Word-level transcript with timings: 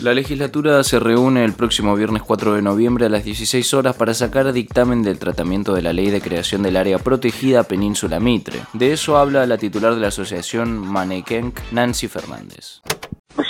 La 0.00 0.14
legislatura 0.14 0.84
se 0.84 1.00
reúne 1.00 1.44
el 1.44 1.54
próximo 1.54 1.96
viernes 1.96 2.22
4 2.22 2.54
de 2.54 2.62
noviembre 2.62 3.06
a 3.06 3.08
las 3.08 3.24
16 3.24 3.74
horas 3.74 3.96
para 3.96 4.14
sacar 4.14 4.52
dictamen 4.52 5.02
del 5.02 5.18
tratamiento 5.18 5.74
de 5.74 5.82
la 5.82 5.92
ley 5.92 6.10
de 6.10 6.20
creación 6.20 6.62
del 6.62 6.76
área 6.76 6.98
protegida 6.98 7.64
Península 7.64 8.20
Mitre. 8.20 8.60
De 8.74 8.92
eso 8.92 9.16
habla 9.16 9.44
la 9.44 9.58
titular 9.58 9.96
de 9.96 10.00
la 10.00 10.08
asociación 10.08 10.78
Manekenk, 10.78 11.58
Nancy 11.72 12.06
Fernández. 12.06 12.80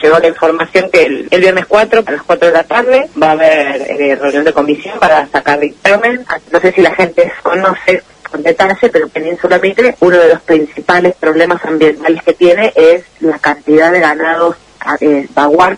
Llegó 0.03 0.19
la 0.19 0.29
información 0.29 0.89
que 0.91 1.05
el, 1.31 1.41
viernes 1.41 1.67
4, 1.67 2.03
a 2.07 2.11
las 2.13 2.23
4 2.23 2.49
de 2.49 2.55
la 2.55 2.65
tarde, 2.65 3.11
va 3.23 3.29
a 3.29 3.33
haber 3.33 3.83
eh, 3.83 4.17
reunión 4.17 4.45
de 4.45 4.53
comisión 4.55 4.99
para 4.99 5.27
sacar 5.27 5.61
dictamen. 5.61 6.25
No 6.51 6.61
sé 6.61 6.73
si 6.73 6.81
la 6.81 6.95
gente 6.95 7.31
conoce 7.43 8.03
con 8.31 8.43
detalle, 8.43 8.89
pero 8.91 9.09
Península 9.09 9.59
Mitre, 9.59 9.97
uno 10.01 10.17
de 10.17 10.29
los 10.29 10.41
principales 10.41 11.15
problemas 11.17 11.63
ambientales 11.67 12.23
que 12.23 12.33
tiene 12.33 12.73
es 12.75 13.05
la 13.21 13.39
cantidad 13.39 13.93
de 13.93 14.01
ganados 14.01 14.57
eh, 15.01 15.29
baguar 15.35 15.77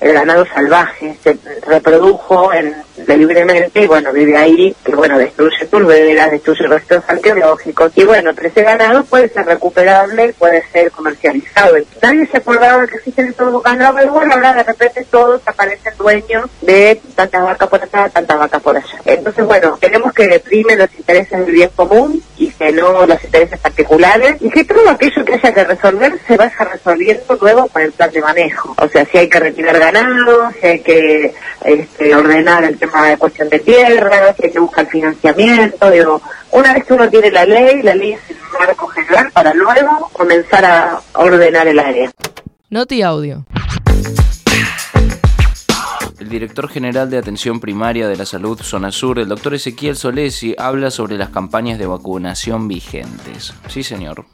el 0.00 0.12
ganado 0.12 0.46
salvaje 0.46 1.16
se 1.22 1.36
reprodujo 1.66 2.52
en, 2.52 2.74
libremente 3.06 3.82
y 3.82 3.86
bueno, 3.86 4.12
vive 4.12 4.36
ahí, 4.36 4.74
que 4.84 4.94
bueno, 4.94 5.18
destruye 5.18 5.66
turberas, 5.66 6.30
destruye 6.30 6.66
restos 6.66 7.02
arqueológicos 7.06 7.92
y 7.96 8.04
bueno, 8.04 8.30
pero 8.34 8.48
ese 8.48 8.62
ganado 8.62 9.04
puede 9.04 9.28
ser 9.28 9.46
recuperable, 9.46 10.32
puede 10.38 10.62
ser 10.70 10.90
comercializado. 10.90 11.76
Nadie 12.00 12.26
se 12.26 12.38
acordaba 12.38 12.86
que 12.86 12.96
existen 12.96 13.32
todos 13.34 13.62
ganado, 13.62 13.96
pero 13.96 14.12
bueno, 14.12 14.34
ahora 14.34 14.54
de 14.54 14.62
repente 14.62 15.04
todos 15.10 15.42
aparecen 15.46 15.92
dueños 15.98 16.48
de 16.62 17.00
tantas 17.14 17.42
vacas 17.42 17.68
por 17.68 17.82
acá, 17.82 18.08
tantas 18.08 18.38
vacas 18.38 18.62
por 18.62 18.76
allá. 18.76 19.00
Entonces 19.04 19.44
bueno, 19.44 19.76
tenemos 19.80 20.12
que 20.12 20.28
deprimen 20.28 20.78
los 20.78 20.94
intereses 20.96 21.38
del 21.40 21.52
bien 21.52 21.70
común 21.74 22.22
y 22.36 22.48
que 22.50 22.72
no 22.72 23.06
los 23.06 23.22
intereses 23.24 23.58
particulares 23.58 24.36
y 24.40 24.50
que 24.50 24.64
todo 24.64 24.88
aquello 24.88 25.24
que 25.24 25.34
haya 25.34 25.52
que 25.52 25.64
resolver 25.64 26.18
se 26.26 26.36
vaya 26.36 26.64
resolviendo 26.72 27.38
luego 27.40 27.66
con 27.68 27.82
el 27.82 27.92
plan 27.92 28.10
de 28.10 28.20
manejo. 28.20 28.74
O 28.78 28.88
sea, 28.88 29.04
si 29.04 29.18
hay 29.18 29.28
que 29.28 29.40
retirar 29.40 29.78
ganado, 29.90 30.50
si 30.60 30.66
hay 30.66 30.80
que 30.80 31.34
este, 31.64 32.14
ordenar 32.14 32.64
el 32.64 32.78
tema 32.78 33.06
de 33.08 33.18
cuestión 33.18 33.48
de 33.48 33.58
tierra, 33.58 34.34
si 34.36 34.46
hay 34.46 34.52
que 34.52 34.58
buscar 34.58 34.86
financiamiento, 34.86 35.90
digo, 35.90 36.22
una 36.52 36.74
vez 36.74 36.84
que 36.84 36.94
uno 36.94 37.08
tiene 37.08 37.30
la 37.30 37.44
ley, 37.44 37.82
la 37.82 37.94
ley 37.94 38.12
es 38.12 38.30
el 38.30 38.36
marco 38.58 38.86
general 38.88 39.30
para 39.32 39.54
luego 39.54 40.10
comenzar 40.12 40.64
a 40.64 41.00
ordenar 41.14 41.68
el 41.68 41.78
área. 41.78 42.10
Noti 42.70 43.02
audio. 43.02 43.44
El 46.20 46.28
director 46.28 46.68
general 46.68 47.08
de 47.08 47.16
Atención 47.16 47.60
Primaria 47.60 48.06
de 48.06 48.16
la 48.16 48.26
Salud 48.26 48.60
Zona 48.60 48.92
Sur, 48.92 49.18
el 49.18 49.28
doctor 49.28 49.54
Ezequiel 49.54 49.96
Solesi, 49.96 50.54
habla 50.58 50.90
sobre 50.90 51.16
las 51.16 51.30
campañas 51.30 51.78
de 51.78 51.86
vacunación 51.86 52.68
vigentes. 52.68 53.54
Sí, 53.68 53.82
señor. 53.82 54.26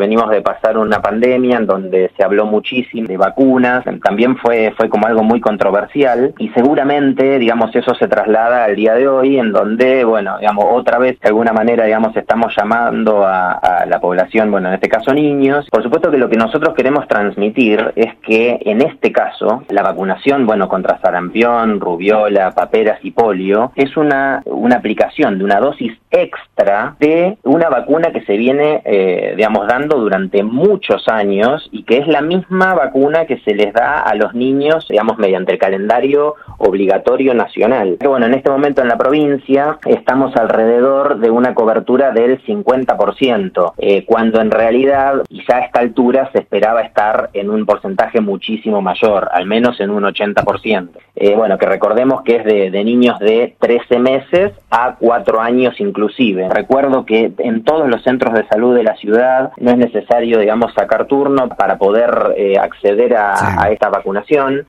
Venimos 0.00 0.30
de 0.30 0.40
pasar 0.40 0.78
una 0.78 1.02
pandemia 1.02 1.58
en 1.58 1.66
donde 1.66 2.10
se 2.16 2.24
habló 2.24 2.46
muchísimo 2.46 3.06
de 3.06 3.18
vacunas, 3.18 3.84
también 4.02 4.38
fue, 4.38 4.72
fue 4.74 4.88
como 4.88 5.06
algo 5.06 5.22
muy 5.22 5.42
controversial 5.42 6.32
y 6.38 6.48
seguramente, 6.48 7.38
digamos, 7.38 7.76
eso 7.76 7.94
se 7.94 8.08
traslada 8.08 8.64
al 8.64 8.76
día 8.76 8.94
de 8.94 9.06
hoy 9.06 9.38
en 9.38 9.52
donde, 9.52 10.04
bueno, 10.04 10.38
digamos, 10.38 10.64
otra 10.70 10.98
vez 10.98 11.20
de 11.20 11.28
alguna 11.28 11.52
manera, 11.52 11.84
digamos, 11.84 12.16
estamos 12.16 12.54
llamando 12.56 13.26
a, 13.26 13.84
la 13.86 14.00
población, 14.00 14.50
bueno, 14.50 14.68
en 14.68 14.74
este 14.74 14.88
caso 14.88 15.12
niños. 15.12 15.68
Por 15.70 15.82
supuesto 15.82 16.10
que 16.10 16.16
lo 16.16 16.30
que 16.30 16.36
nosotros 16.36 16.74
queremos 16.74 17.06
transmitir 17.06 17.92
es 17.94 18.14
que 18.22 18.58
en 18.64 18.80
este 18.80 19.12
caso 19.12 19.64
la 19.68 19.82
vacunación, 19.82 20.46
bueno, 20.46 20.66
contra 20.66 20.98
sarampión, 21.00 21.78
rubiola, 21.78 22.52
paperas 22.52 23.00
y 23.02 23.10
polio 23.10 23.72
es 23.76 23.98
una, 23.98 24.42
una 24.46 24.76
aplicación 24.76 25.36
de 25.36 25.44
una 25.44 25.60
dosis 25.60 25.92
extra 26.10 26.96
de 26.98 27.36
una 27.42 27.68
vacuna 27.68 28.12
que 28.12 28.22
se 28.22 28.36
viene, 28.36 28.80
eh, 28.84 29.34
digamos, 29.36 29.66
dando 29.66 29.89
durante 29.96 30.42
muchos 30.42 31.08
años 31.08 31.68
y 31.72 31.84
que 31.84 31.98
es 31.98 32.06
la 32.06 32.20
misma 32.20 32.74
vacuna 32.74 33.26
que 33.26 33.38
se 33.40 33.54
les 33.54 33.72
da 33.72 34.00
a 34.00 34.14
los 34.14 34.34
niños, 34.34 34.86
digamos, 34.88 35.18
mediante 35.18 35.52
el 35.52 35.58
calendario 35.58 36.34
obligatorio 36.58 37.34
nacional. 37.34 37.96
bueno, 38.04 38.26
en 38.26 38.34
este 38.34 38.50
momento 38.50 38.82
en 38.82 38.88
la 38.88 38.98
provincia 38.98 39.78
estamos 39.86 40.36
alrededor 40.36 41.18
de 41.18 41.30
una 41.30 41.54
cobertura 41.54 42.12
del 42.12 42.42
50%, 42.44 43.72
eh, 43.78 44.04
cuando 44.04 44.40
en 44.40 44.50
realidad 44.50 45.22
ya 45.30 45.56
a 45.56 45.60
esta 45.60 45.80
altura 45.80 46.30
se 46.32 46.38
esperaba 46.38 46.82
estar 46.82 47.30
en 47.32 47.50
un 47.50 47.66
porcentaje 47.66 48.20
muchísimo 48.20 48.82
mayor, 48.82 49.28
al 49.32 49.46
menos 49.46 49.80
en 49.80 49.90
un 49.90 50.04
80%. 50.04 50.90
Eh, 51.16 51.34
bueno, 51.34 51.58
que 51.58 51.66
recordemos 51.66 52.22
que 52.22 52.36
es 52.36 52.44
de, 52.44 52.70
de 52.70 52.84
niños 52.84 53.18
de 53.18 53.54
13 53.58 53.98
meses 53.98 54.52
a 54.70 54.96
4 54.98 55.40
años 55.40 55.80
inclusive. 55.80 56.48
Recuerdo 56.48 57.04
que 57.04 57.32
en 57.38 57.64
todos 57.64 57.88
los 57.88 58.02
centros 58.02 58.34
de 58.34 58.46
salud 58.46 58.74
de 58.74 58.84
la 58.84 58.96
ciudad 58.96 59.52
no 59.58 59.70
es 59.70 59.78
necesario, 59.80 60.38
digamos, 60.38 60.72
sacar 60.74 61.06
turno 61.06 61.48
para 61.48 61.76
poder 61.76 62.34
eh, 62.36 62.58
acceder 62.58 63.16
a, 63.16 63.62
a 63.62 63.70
esta 63.70 63.88
vacunación. 63.88 64.66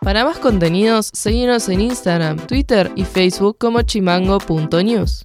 Para 0.00 0.24
más 0.24 0.38
contenidos, 0.38 1.10
seguimos 1.12 1.68
en 1.68 1.80
Instagram, 1.80 2.38
Twitter 2.48 2.90
y 2.96 3.04
Facebook 3.04 3.56
como 3.58 3.82
chimango.news. 3.82 5.24